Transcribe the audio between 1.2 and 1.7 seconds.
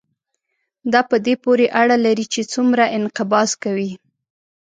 دې پورې